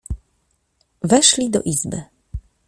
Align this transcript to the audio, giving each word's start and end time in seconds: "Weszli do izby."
"Weszli 1.01 1.49
do 1.49 1.61
izby." 1.65 2.01